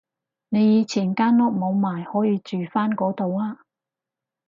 [0.49, 3.59] 你以前間屋冇賣可以住返嗰度啊